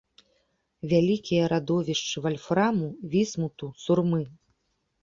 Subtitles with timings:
[0.93, 4.21] Вялікія радовішчы вальфраму, вісмуту, сурмы.